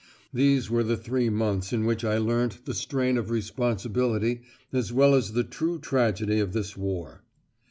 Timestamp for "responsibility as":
3.29-4.91